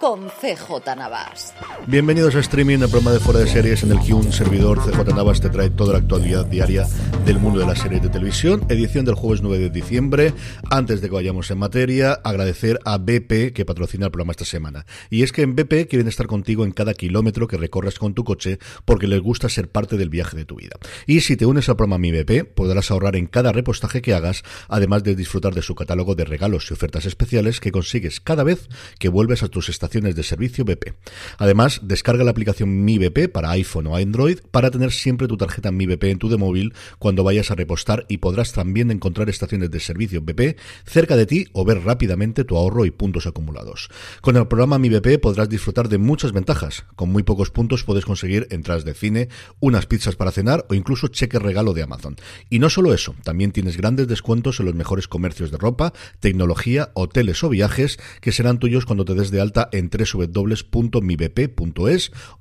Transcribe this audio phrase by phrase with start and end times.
[0.00, 1.54] con CJ Navas.
[1.86, 5.14] Bienvenidos a Streaming, el programa de Fuera de Series en el que un servidor CJ
[5.14, 6.86] Navas te trae toda la actualidad diaria
[7.24, 8.64] del mundo de las series de televisión.
[8.68, 10.34] Edición del jueves 9 de diciembre.
[10.70, 14.86] Antes de que vayamos en materia, agradecer a BP que patrocina el programa esta semana.
[15.10, 18.22] Y es que en BP quieren estar contigo en cada kilómetro que recorras con tu
[18.22, 20.76] coche porque les gusta ser parte del viaje de tu vida.
[21.06, 24.44] Y si te unes al programa Mi BP, podrás ahorrar en cada repostaje que hagas,
[24.68, 28.68] además de disfrutar de su catálogo de regalos y ofertas especiales que consigues cada vez
[28.98, 30.94] que vuelves a tus estaciones de servicio BP.
[31.38, 35.72] Además, descarga la aplicación Mi BP para iPhone o Android para tener siempre tu tarjeta
[35.72, 39.70] Mi BP en tu de móvil cuando vayas a repostar y podrás también encontrar estaciones
[39.70, 43.88] de servicio BP cerca de ti o ver rápidamente tu ahorro y puntos acumulados.
[44.20, 46.84] Con el programa Mi BP podrás disfrutar de muchas ventajas.
[46.94, 49.28] Con muy pocos puntos puedes conseguir entradas de cine,
[49.58, 52.16] unas pizzas para cenar o incluso cheque regalo de Amazon.
[52.50, 56.90] Y no solo eso, también tienes grandes descuentos en los mejores comercios de ropa, tecnología,
[56.94, 61.62] hoteles o viajes que serán tuyos cuando te des de alta www.mibp.es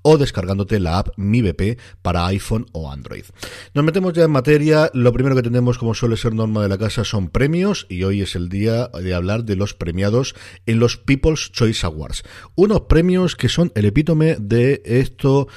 [0.01, 3.25] o descargándote la app MiBP para iPhone o Android.
[3.73, 4.89] Nos metemos ya en materia.
[4.93, 8.21] Lo primero que tenemos, como suele ser norma de la casa, son premios y hoy
[8.21, 12.23] es el día de hablar de los premiados en los People's Choice Awards.
[12.55, 15.47] Unos premios que son el epítome de esto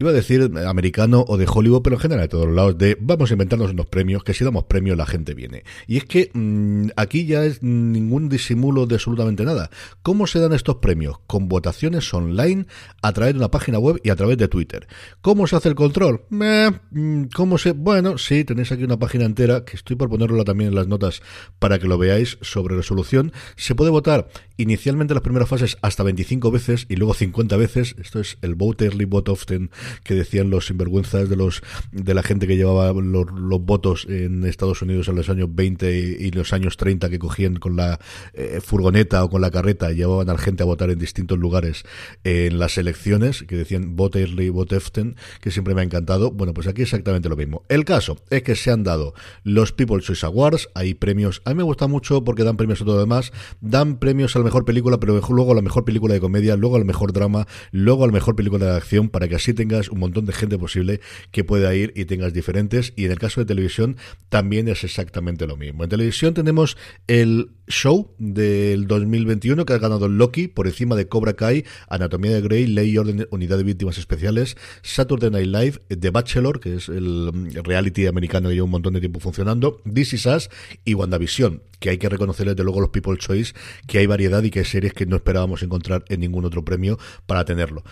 [0.00, 2.96] iba a decir americano o de Hollywood, pero en general de todos los lados, de
[2.98, 5.62] vamos a inventarnos unos premios, que si damos premios la gente viene.
[5.86, 9.70] Y es que mm, aquí ya es ningún disimulo de absolutamente nada.
[10.02, 11.18] ¿Cómo se dan estos premios?
[11.26, 12.66] Con votaciones online
[13.02, 14.88] a través de una página web y a través de Twitter.
[15.20, 16.22] ¿Cómo se hace el control?
[16.30, 17.72] Mm, ¿Cómo se...?
[17.72, 21.20] Bueno, sí, tenéis aquí una página entera, que estoy por ponerla también en las notas
[21.58, 23.32] para que lo veáis sobre resolución.
[23.56, 27.96] Se puede votar inicialmente en las primeras fases hasta 25 veces y luego 50 veces.
[27.98, 29.70] Esto es el vote early, vote often
[30.04, 31.62] que decían los sinvergüenzas de los
[31.92, 33.26] de la gente que llevaba los,
[33.62, 37.76] votos en Estados Unidos en los años 20 y, los años 30 que cogían con
[37.76, 37.98] la
[38.32, 41.84] eh, furgoneta o con la carreta llevaban a la gente a votar en distintos lugares
[42.24, 46.30] en las elecciones que decían vote early, vote often que siempre me ha encantado.
[46.30, 47.64] Bueno, pues aquí exactamente lo mismo.
[47.68, 51.56] El caso es que se han dado los People's Choice Awards, hay premios, a mí
[51.56, 54.98] me gusta mucho porque dan premios a todo demás, dan premios a la mejor película,
[55.00, 58.12] pero luego a la mejor película de comedia, luego al mejor drama, luego a la
[58.12, 61.74] mejor película de acción, para que así tengas un montón de gente posible que pueda
[61.74, 62.92] ir y tengas diferentes.
[62.96, 63.96] Y en el caso de televisión
[64.28, 65.84] también es exactamente lo mismo.
[65.84, 66.76] En televisión tenemos
[67.06, 72.40] el show del 2021 que ha ganado Loki por encima de Cobra Kai, Anatomía de
[72.40, 76.88] Grey, Ley y Orden, Unidad de Víctimas Especiales, Saturday Night Live, The Bachelor, que es
[76.88, 77.30] el
[77.64, 80.50] reality americano que lleva un montón de tiempo funcionando, This Is Us
[80.84, 83.54] y WandaVision que hay que reconocerles de luego los People Choice,
[83.86, 86.98] que hay variedad y que hay series que no esperábamos encontrar en ningún otro premio
[87.26, 87.82] para tenerlo.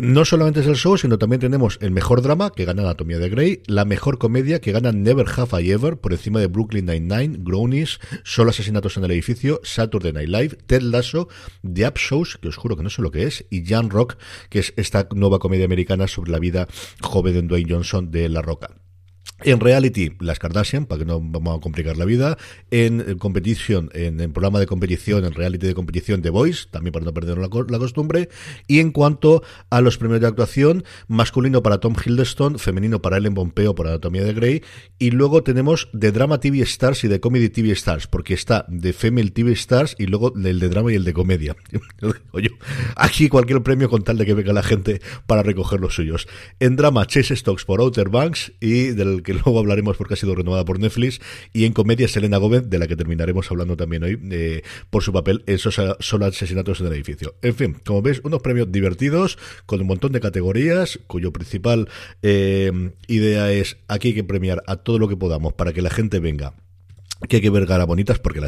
[0.00, 3.30] No solamente es el show, sino también tenemos el mejor drama, que gana Anatomía de
[3.30, 7.38] Grey, la mejor comedia, que gana Never Have I Ever, por encima de Brooklyn Nine-Nine,
[7.40, 11.28] Grownies, Solo Asesinatos en el Edificio, Saturday Night Live, Ted Lasso,
[11.62, 14.16] The Up Shows, que os juro que no sé lo que es, y Jan Rock,
[14.50, 16.66] que es esta nueva comedia americana sobre la vida
[17.00, 18.87] joven de Dwayne Johnson de La Roca.
[19.44, 22.36] En reality, las Kardashian, para que no vamos a complicar la vida.
[22.72, 27.04] En competición, en el programa de competición, en reality de competición de Voice, también para
[27.04, 28.30] no perder la, costumbre.
[28.66, 33.34] Y en cuanto a los premios de actuación, masculino para Tom Hiddleston, femenino para Ellen
[33.34, 34.62] Pompeo por Anatomía de Grey.
[34.98, 38.92] Y luego tenemos de Drama TV Stars y de Comedy TV Stars, porque está de
[38.92, 41.54] Female TV Stars y luego el de drama y el de comedia.
[42.32, 42.50] Oye,
[42.96, 46.26] aquí cualquier premio con tal de que venga la gente para recoger los suyos.
[46.58, 50.34] En drama, Chase Stocks por Outer Banks y del que luego hablaremos porque ha sido
[50.34, 51.20] renovada por Netflix,
[51.52, 55.12] y en comedia Selena Gómez, de la que terminaremos hablando también hoy, eh, por su
[55.12, 57.34] papel en esos solo asesinatos en el edificio.
[57.42, 61.88] En fin, como veis, unos premios divertidos, con un montón de categorías, cuyo principal
[62.22, 65.90] eh, idea es aquí hay que premiar a todo lo que podamos para que la
[65.90, 66.54] gente venga
[67.26, 68.40] que hay que ver gala bonitas porque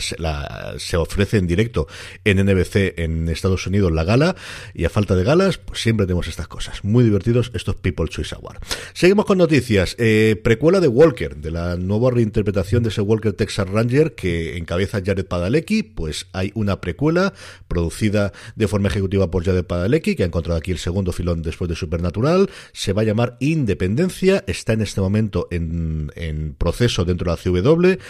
[0.79, 1.89] se ofrece en directo
[2.25, 4.37] en NBC en Estados Unidos la gala
[4.75, 6.85] y a falta de galas pues siempre tenemos estas cosas.
[6.85, 8.59] Muy divertidos estos People Choice Award.
[8.93, 9.97] Seguimos con noticias.
[9.99, 15.01] Eh, precuela de Walker de la nueva reinterpretación de ese Walker Texas Ranger que encabeza
[15.05, 15.83] Jared Padalecki.
[15.83, 17.33] Pues hay una precuela
[17.67, 21.69] producida de forma ejecutiva por Jared Padalecki que ha encontrado aquí el segundo filón después
[21.69, 22.49] de Supernatural.
[22.73, 24.45] Se va a llamar Independencia.
[24.47, 28.01] Está en este momento en, en proceso dentro de la CW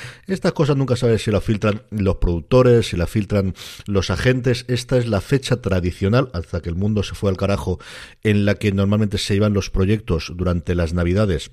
[0.51, 3.55] esta cosas nunca sabes si la filtran los productores, si la filtran
[3.87, 4.65] los agentes.
[4.67, 7.79] Esta es la fecha tradicional, hasta que el mundo se fue al carajo,
[8.25, 11.53] en la que normalmente se iban los proyectos durante las navidades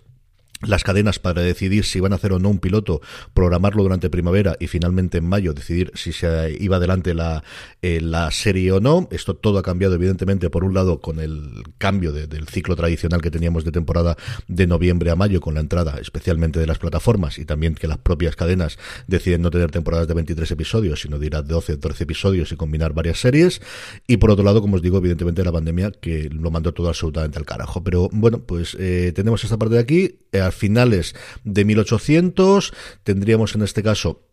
[0.61, 3.01] las cadenas para decidir si van a hacer o no un piloto,
[3.33, 7.43] programarlo durante primavera y finalmente en mayo decidir si se iba adelante la,
[7.81, 9.07] eh, la serie o no.
[9.11, 13.31] Esto todo ha cambiado evidentemente por un lado con el cambio del ciclo tradicional que
[13.31, 14.17] teníamos de temporada
[14.47, 17.97] de noviembre a mayo con la entrada especialmente de las plataformas y también que las
[17.97, 18.77] propias cadenas
[19.07, 22.51] deciden no tener temporadas de 23 episodios sino de ir a 12 o 13 episodios
[22.51, 23.61] y combinar varias series.
[24.07, 27.37] Y por otro lado como os digo evidentemente la pandemia que lo mandó todo absolutamente
[27.37, 27.83] al carajo.
[27.83, 30.15] Pero bueno pues eh, tenemos esta parte de aquí
[30.47, 32.73] a finales de 1800.
[33.03, 34.27] Tendríamos en este caso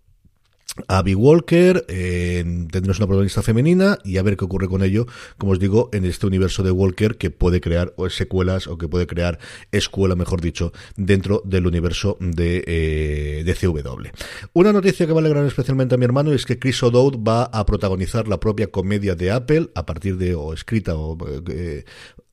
[0.88, 5.06] Abby Walker, eh, tendremos una protagonista femenina y a ver qué ocurre con ello,
[5.38, 9.06] como os digo, en este universo de Walker que puede crear secuelas o que puede
[9.06, 9.38] crear
[9.70, 14.08] escuela, mejor dicho, dentro del universo de, eh, CW.
[14.52, 17.44] Una noticia que va a alegrar especialmente a mi hermano es que Chris O'Dowd va
[17.44, 21.16] a protagonizar la propia comedia de Apple a partir de, o escrita, o...
[21.48, 21.84] Eh,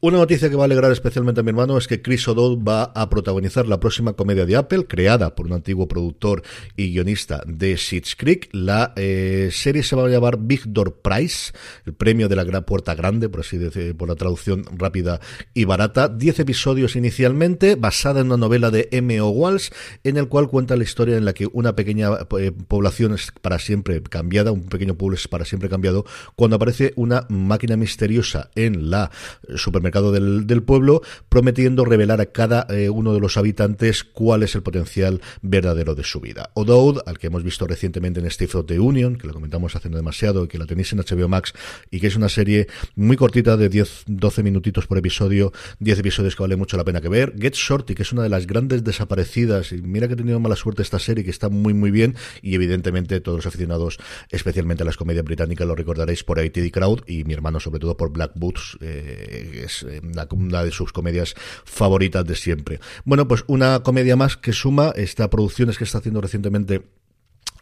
[0.06, 2.84] Una noticia que va a alegrar especialmente a mi hermano es que Chris O'Dowd va
[2.94, 6.44] a protagonizar la próxima comedia de Apple, creada por un antiguo productor
[6.78, 8.50] y guionista de Schitt's Creek.
[8.52, 11.54] La eh, serie se va a llamar Big Door Prize,
[11.88, 15.22] el premio de la gran puerta grande, por así decir, por la traducción rápida
[15.56, 16.08] y barata.
[16.08, 19.30] Diez episodios inicialmente, basada en una novela de M.O.
[19.30, 19.70] Walsh,
[20.04, 23.58] en el cual cuenta la historia en la que una pequeña eh, población es para
[23.58, 26.06] siempre cambiada, un pequeño pueblo es para siempre cambiado,
[26.36, 29.10] cuando aparece una máquina misteriosa en la
[29.56, 34.64] supermercado del, pueblo, prometiendo revelar a cada eh, uno de los habitantes cuál es el
[34.64, 36.50] potencial verdadero de su vida.
[36.54, 39.90] O'Dowd, al que hemos visto recientemente en Steve of the Union, que lo comentamos hace
[39.90, 41.54] no demasiado, que la tenéis en HBO Max,
[41.92, 46.44] y que es una serie muy cortita de 10-12 minutitos por episodio, 10 episodios que
[46.44, 47.34] vale mucho la pena que ver.
[47.40, 50.56] Get Shorty, que es una de las grandes desaparecidas, y mira que he tenido mala
[50.56, 53.98] suerte esta serie, que está muy muy bien, y evidentemente todos los aficionados,
[54.30, 57.98] especialmente a las comedias británicas, lo recordaréis por ATD Crowd, y mi hermano sobre todo
[57.98, 60.02] por Black Boots, eh, es eh,
[60.32, 61.36] una, de sus comedias
[61.66, 62.80] favoritas de siempre.
[63.04, 66.84] Bueno, pues una comedia más que suma esta producciones que está haciendo recientemente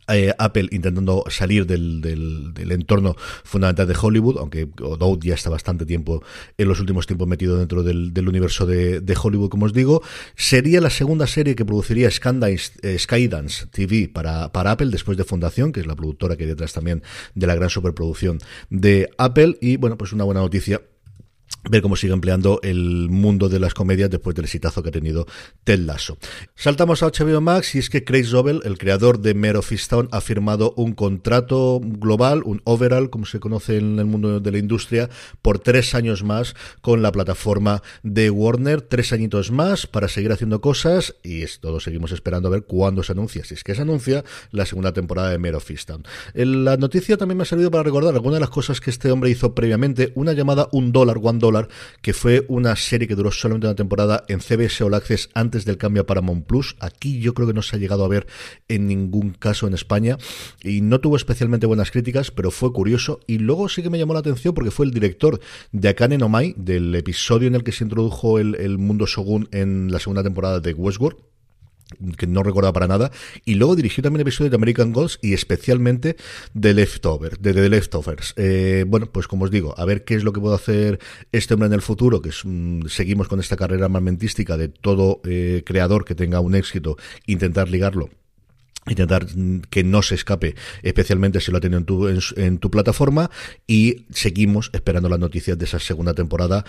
[0.09, 5.85] eh, Apple intentando salir del, del, entorno fundamental de Hollywood, aunque O'Dowd ya está bastante
[5.85, 6.21] tiempo
[6.57, 10.01] en los últimos tiempos metido dentro del, universo de, Hollywood, como os digo,
[10.35, 15.71] sería la segunda serie que produciría Skydance, eh, TV para, para Apple después de Fundación,
[15.71, 17.01] que es la productora que hay detrás también
[17.35, 18.39] de la gran superproducción
[18.69, 20.81] de Apple, y bueno, pues una buena noticia
[21.69, 25.25] ver cómo sigue empleando el mundo de las comedias después del exitazo que ha tenido
[25.63, 26.17] Ted Lasso.
[26.55, 29.71] Saltamos a HBO Max y es que Craig Zobel, el creador de Mare of
[30.11, 34.57] ha firmado un contrato global, un overall, como se conoce en el mundo de la
[34.57, 35.09] industria,
[35.41, 40.61] por tres años más con la plataforma de Warner, tres añitos más para seguir haciendo
[40.61, 43.81] cosas y es, todos seguimos esperando a ver cuándo se anuncia, si es que se
[43.81, 45.69] anuncia la segunda temporada de Mare of
[46.33, 49.29] La noticia también me ha servido para recordar algunas de las cosas que este hombre
[49.29, 51.52] hizo previamente, una llamada Un dólar, One Dollar,
[52.01, 55.77] que fue una serie que duró solamente una temporada en CBS All Access antes del
[55.77, 56.75] cambio a Paramount Plus.
[56.79, 58.27] Aquí yo creo que no se ha llegado a ver
[58.67, 60.17] en ningún caso en España
[60.61, 63.19] y no tuvo especialmente buenas críticas, pero fue curioso.
[63.27, 65.39] Y luego sí que me llamó la atención porque fue el director
[65.71, 69.47] de Akane no Mai, del episodio en el que se introdujo el, el mundo Shogun
[69.51, 71.32] en la segunda temporada de Westworld
[72.17, 73.11] que no recordaba para nada,
[73.45, 76.15] y luego dirigió también episodios de American Gods y especialmente
[76.53, 78.33] de Leftover, de Leftovers.
[78.37, 80.99] Eh, bueno, pues como os digo, a ver qué es lo que puedo hacer
[81.31, 85.63] este hombre en el futuro, que mm, seguimos con esta carrera armamentística de todo eh,
[85.65, 88.09] creador que tenga un éxito, intentar ligarlo
[88.87, 92.69] intentar mm, que no se escape, especialmente si lo ha tenido en tu, en tu
[92.69, 93.29] plataforma,
[93.67, 96.65] y seguimos esperando las noticias de esa segunda temporada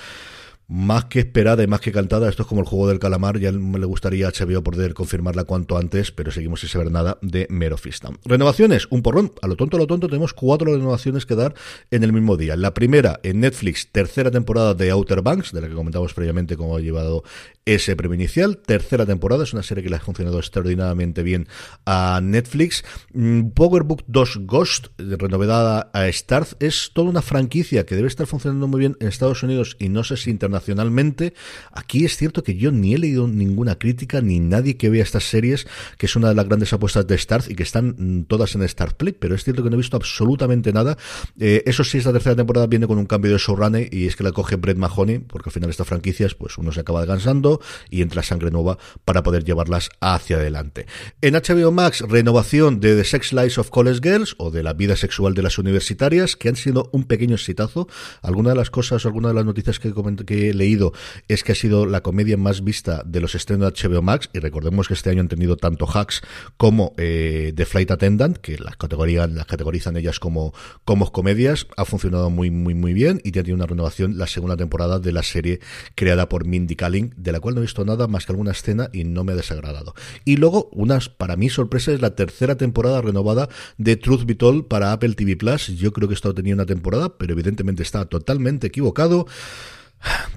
[0.66, 3.52] más que esperada y más que cantada, esto es como el juego del calamar, ya
[3.52, 7.76] le gustaría a HBO poder confirmarla cuanto antes, pero seguimos sin saber nada de Mero
[8.24, 11.54] Renovaciones, un porrón, a lo tonto, a lo tonto, tenemos cuatro renovaciones que dar
[11.90, 12.56] en el mismo día.
[12.56, 16.76] La primera en Netflix, tercera temporada de Outer Banks, de la que comentamos previamente cómo
[16.76, 17.24] ha llevado
[17.66, 21.48] ese premio inicial, tercera temporada, es una serie que le ha funcionado extraordinariamente bien
[21.84, 22.84] a Netflix.
[23.12, 28.26] Mm, Power Book 2 Ghost, renovedada a Starz, es toda una franquicia que debe estar
[28.26, 31.34] funcionando muy bien en Estados Unidos y no sé si internacionalmente internacionalmente.
[31.72, 35.24] Aquí es cierto que yo ni he leído ninguna crítica ni nadie que vea estas
[35.24, 35.66] series,
[35.98, 38.62] que es una de las grandes apuestas de Starz y que están mm, todas en
[38.62, 40.96] Star pero es cierto que no he visto absolutamente nada.
[41.38, 44.22] Eh, eso sí, esta tercera temporada viene con un cambio de showrunner y es que
[44.22, 48.02] la coge Brett Mahoney, porque al final estas franquicias, pues uno se acaba descansando y
[48.02, 50.86] entra sangre nueva para poder llevarlas hacia adelante.
[51.20, 54.96] En HBO Max, renovación de The Sex Lives of College Girls o de la vida
[54.96, 57.88] sexual de las universitarias, que han sido un pequeño exitazo.
[58.22, 59.92] Algunas de las cosas, algunas de las noticias que,
[60.26, 60.92] que he leído
[61.28, 64.38] es que ha sido la comedia más vista de los estrenos de HBO Max y
[64.38, 66.22] recordemos que este año han tenido tanto Hacks
[66.56, 70.52] como eh, The Flight Attendant, que las, las categorizan ellas como,
[70.84, 74.98] como comedias, ha funcionado muy muy muy bien y tiene una renovación la segunda temporada
[74.98, 75.60] de la serie
[75.94, 78.88] creada por Mindy Kaling, de la cual no he visto nada más que alguna escena
[78.92, 79.94] y no me ha desagradado.
[80.24, 83.48] Y luego, unas para mí sorpresas, es la tercera temporada renovada
[83.78, 85.68] de Truth Be Told para Apple TV Plus.
[85.68, 89.26] Yo creo que esto tenía una temporada, pero evidentemente está totalmente equivocado.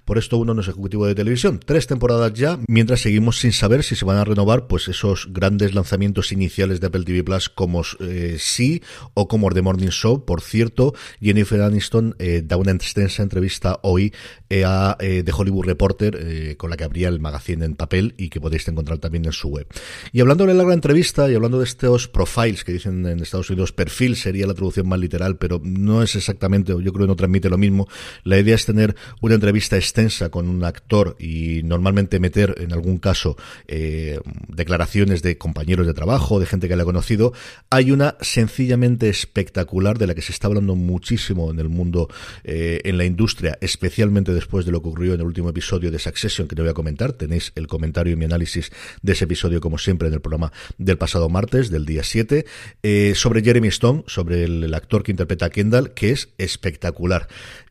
[0.06, 1.60] Por esto uno no es ejecutivo de televisión.
[1.64, 5.76] Tres temporadas ya, mientras seguimos sin saber si se van a renovar pues esos grandes
[5.76, 8.82] lanzamientos iniciales de Apple TV Plus como eh, Sí
[9.14, 10.24] o como The Morning Show.
[10.24, 14.14] Por cierto, Jennifer Aniston eh, da una extensa entrevista hoy
[14.50, 18.40] eh, a The Hollywood Reporter con la que abría el magazine en papel y que
[18.40, 19.68] podéis encontrar también en su web.
[20.14, 23.50] Y hablando de la gran entrevista y hablando de estos profiles que dicen en Estados
[23.50, 27.16] Unidos, perfil sería la traducción más literal, pero no es exactamente, yo creo que no
[27.16, 27.88] transmite lo mismo.
[28.24, 32.74] La idea es tener una entrevista vista extensa con un actor y normalmente meter en
[32.74, 33.38] algún caso
[33.68, 37.34] eh, declaraciones de compañeros de trabajo, de gente que le ha conocido,
[37.72, 42.08] hay una sencillamente espectacular de la que se está hablando muchísimo en el mundo,
[42.44, 45.98] eh, en la industria, especialmente después de lo que ocurrió en el último episodio de
[45.98, 47.14] Succession que te voy a comentar.
[47.14, 48.72] Tenéis el comentario y mi análisis
[49.02, 52.46] de ese episodio, como siempre, en el programa del pasado martes, del día 7,
[52.84, 57.28] eh, sobre Jeremy Stone, sobre el actor que interpreta a Kendall, que es espectacular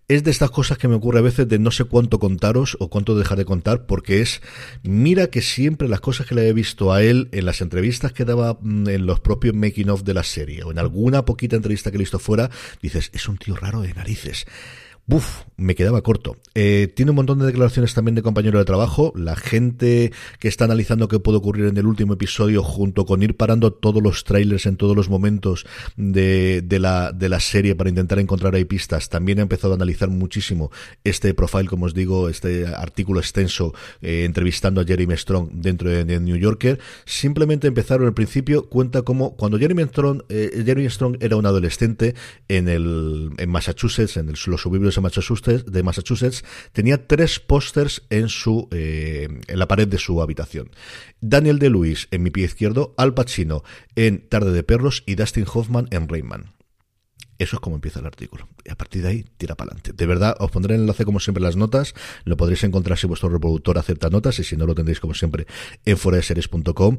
[0.08, 2.88] es de estas cosas que me ocurre a veces de no sé cuánto contaros o
[2.88, 4.40] cuánto dejar de contar, porque es,
[4.82, 8.24] mira que siempre las cosas que le he visto a él en las entrevistas que
[8.24, 11.90] daba mm, en los propios making of de la serie, o en alguna poquita entrevista
[11.90, 14.46] que he visto fuera, dices, es un tío raro de narices.
[15.08, 16.36] Buf, me quedaba corto.
[16.56, 19.12] Eh, tiene un montón de declaraciones también de compañeros de trabajo.
[19.14, 23.36] La gente que está analizando qué puede ocurrir en el último episodio, junto con ir
[23.36, 25.64] parando todos los trailers en todos los momentos
[25.96, 29.76] de, de, la, de la serie para intentar encontrar ahí pistas, también ha empezado a
[29.76, 30.72] analizar muchísimo
[31.04, 36.18] este profile, como os digo, este artículo extenso eh, entrevistando a Jeremy Strong dentro de,
[36.18, 36.80] New Yorker.
[37.04, 42.16] Simplemente empezaron al principio, cuenta como cuando Jeremy Strong, eh, Jeremy Strong era un adolescente
[42.48, 48.02] en, el, en Massachusetts, en el, los suburbios de Massachusetts, de Massachusetts tenía tres pósters
[48.10, 50.70] en su eh, en la pared de su habitación.
[51.20, 53.62] Daniel de Luis en mi pie izquierdo, Al Pacino
[53.94, 56.54] en Tarde de Perros y Dustin Hoffman en Rayman.
[57.38, 58.48] Eso es como empieza el artículo.
[58.66, 59.92] Y a partir de ahí, tira para adelante.
[59.92, 61.94] De verdad, os pondré el enlace como siempre las notas.
[62.24, 65.46] Lo podréis encontrar si vuestro reproductor acepta notas y si no lo tendréis como siempre
[65.84, 66.96] en foraseries.com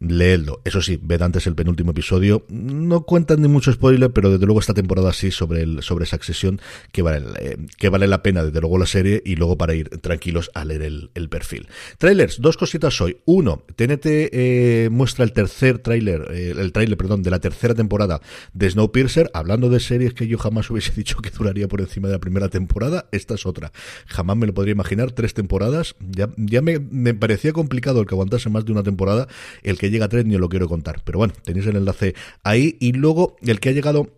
[0.00, 0.60] leedlo.
[0.64, 2.44] Eso sí, ved antes el penúltimo episodio.
[2.48, 6.18] No cuentan ni mucho spoiler, pero desde luego esta temporada sí sobre el, sobre esa
[6.22, 9.74] sesión que vale, eh, que vale la pena desde luego la serie y luego para
[9.74, 11.68] ir tranquilos a leer el, perfil.
[11.98, 13.18] Trailers, dos cositas hoy.
[13.24, 18.20] Uno, TNT eh, muestra el tercer trailer, eh, el trailer, perdón, de la tercera temporada
[18.52, 22.14] de Snowpiercer, hablando de series que yo jamás hubiese dicho que duraría por encima de
[22.14, 23.72] la primera temporada, esta es otra.
[24.06, 28.14] Jamás me lo podría imaginar, tres temporadas, ya, ya me, me parecía complicado el que
[28.14, 29.28] aguantase más de una temporada,
[29.62, 31.02] el que llega a tres ni os lo quiero contar.
[31.04, 32.76] Pero bueno, tenéis el enlace ahí.
[32.80, 34.08] Y luego el que ha llegado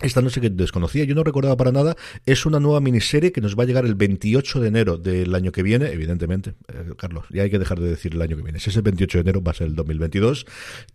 [0.00, 3.58] esta noche que desconocía, yo no recordaba para nada, es una nueva miniserie que nos
[3.58, 7.42] va a llegar el 28 de enero del año que viene, evidentemente, eh, Carlos, ya
[7.42, 9.42] hay que dejar de decir el año que viene, si es el 28 de enero
[9.42, 10.46] va a ser el 2022,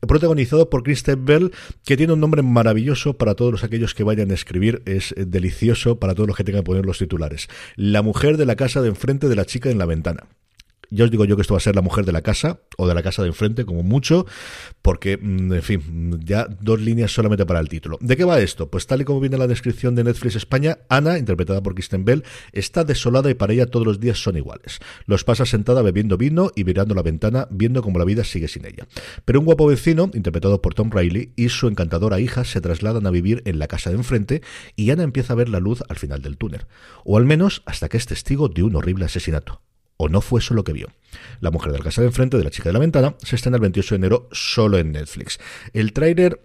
[0.02, 1.52] protagonizado por Kristen Bell,
[1.86, 6.16] que tiene un nombre maravilloso para todos aquellos que vayan a escribir, es delicioso para
[6.16, 9.30] todos los que tengan que poner los titulares, la mujer de la casa de enfrente
[9.30, 10.28] de la chica en la ventana.
[10.90, 12.88] Ya os digo yo que esto va a ser la mujer de la casa o
[12.88, 14.26] de la casa de enfrente, como mucho,
[14.82, 17.98] porque, mm, en fin, ya dos líneas solamente para el título.
[18.02, 18.70] ¿De qué va esto?
[18.70, 22.24] Pues tal y como viene la descripción de Netflix España, Ana, interpretada por Kristen Bell,
[22.52, 24.80] está desolada y para ella todos los días son iguales.
[25.06, 28.66] Los pasa sentada bebiendo vino y mirando la ventana, viendo cómo la vida sigue sin
[28.66, 28.88] ella.
[29.26, 33.12] Pero un guapo vecino, interpretado por Tom Riley, y su encantadora hija se trasladan a
[33.12, 34.42] vivir en la casa de enfrente
[34.76, 36.66] y Ana empieza a ver la luz al final del túnel.
[37.04, 39.62] O al menos hasta que es testigo de un horrible asesinato
[39.98, 40.88] o no fue eso lo que vio.
[41.40, 43.58] La mujer de la casa de enfrente de la chica de la ventana se estrena
[43.58, 45.40] el 28 de enero solo en Netflix.
[45.74, 46.40] El tráiler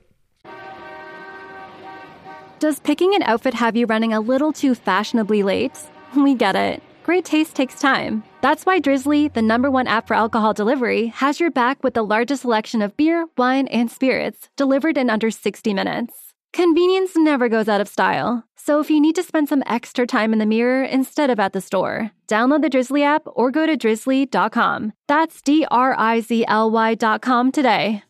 [2.60, 5.78] Does picking an outfit have you running a little too fashionably late?
[6.14, 6.82] We get it.
[7.04, 8.22] Great taste takes time.
[8.42, 12.04] That's why Drizzly, the number one app for alcohol delivery, has your back with the
[12.04, 16.34] largest selection of beer, wine, and spirits delivered in under 60 minutes.
[16.52, 18.44] Convenience never goes out of style.
[18.62, 21.54] So if you need to spend some extra time in the mirror instead of at
[21.54, 24.92] the store, download the Drizzly app or go to drizzly.com.
[25.08, 25.64] That's D
[27.52, 28.02] today.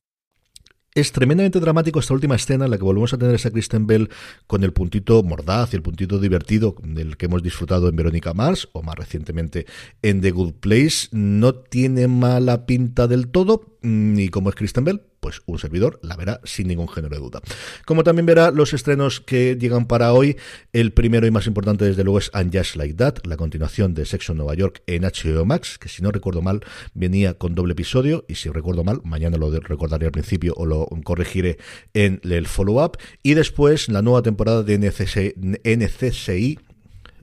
[0.93, 4.11] Es tremendamente dramático esta última escena en la que volvemos a tener a Kristen Bell
[4.49, 8.69] con el puntito mordaz y el puntito divertido del que hemos disfrutado en Verónica Mars
[8.73, 9.67] o más recientemente
[10.03, 11.09] en The Good Place.
[11.13, 16.17] No tiene mala pinta del todo, ni como es Kristen Bell, pues un servidor la
[16.17, 17.41] verá sin ningún género de duda.
[17.85, 20.37] Como también verá los estrenos que llegan para hoy,
[20.73, 24.07] el primero y más importante desde luego es And Just Like That, la continuación de
[24.07, 26.61] Sexo Nueva York en HBO Max, que si no recuerdo mal
[26.95, 30.89] venía con doble episodio y si recuerdo mal, mañana lo recordaré al principio o lo
[31.05, 31.59] corregiré
[31.95, 36.59] en el follow-up y después la nueva temporada de NCSI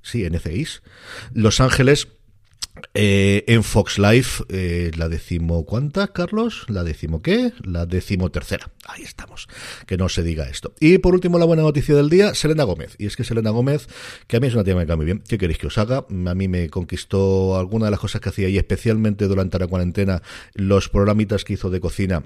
[0.07, 0.81] sí, NCIs,
[1.33, 2.07] Los Ángeles
[2.93, 8.69] eh, en Fox Life, eh, la decimo cuánta, Carlos, la decimo qué, la decimo tercera.
[8.87, 9.47] Ahí estamos,
[9.85, 10.73] que no se diga esto.
[10.79, 12.95] Y por último, la buena noticia del día, Selena Gómez.
[12.97, 13.87] Y es que Selena Gómez,
[14.27, 15.77] que a mí es una tía que me cae muy bien, ¿qué queréis que os
[15.77, 16.05] haga?
[16.09, 20.21] A mí me conquistó alguna de las cosas que hacía y especialmente durante la cuarentena,
[20.53, 22.23] los programitas que hizo de cocina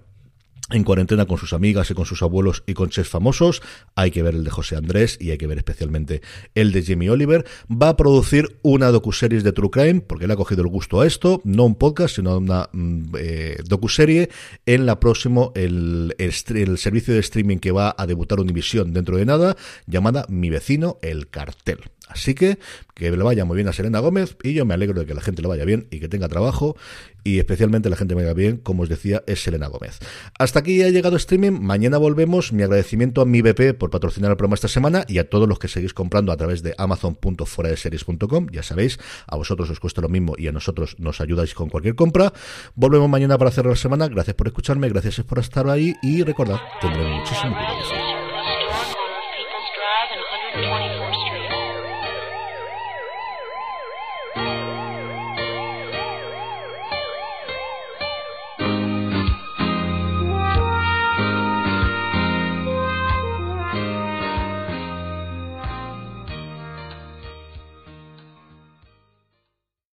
[0.71, 3.61] en cuarentena con sus amigas y con sus abuelos y con chefs famosos.
[3.95, 6.21] Hay que ver el de José Andrés y hay que ver especialmente
[6.55, 7.45] el de Jimmy Oliver.
[7.69, 11.07] Va a producir una docuseries de True Crime, porque le ha cogido el gusto a
[11.07, 14.29] esto, no un podcast, sino una mm, eh, docuserie
[14.65, 19.17] en la próximo, el, el, el, servicio de streaming que va a debutar Univision dentro
[19.17, 19.55] de nada,
[19.87, 21.79] llamada Mi vecino, el cartel.
[22.11, 22.59] Así que
[23.01, 25.21] que le vaya muy bien a Selena Gómez y yo me alegro de que la
[25.21, 26.77] gente le vaya bien y que tenga trabajo
[27.23, 29.99] y especialmente la gente me vaya bien, como os decía, es Selena Gómez.
[30.37, 34.37] Hasta aquí ha llegado streaming, mañana volvemos, mi agradecimiento a mi BP por patrocinar el
[34.37, 38.61] programa esta semana y a todos los que seguís comprando a través de amazon.fueradeseries.com, ya
[38.61, 42.33] sabéis, a vosotros os cuesta lo mismo y a nosotros nos ayudáis con cualquier compra.
[42.75, 46.59] Volvemos mañana para cerrar la semana, gracias por escucharme, gracias por estar ahí y recordad,
[46.79, 48.10] tendré muchísimo cuidado.